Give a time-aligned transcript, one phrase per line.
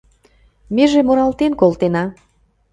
[0.75, 2.03] Меже муралтен колтена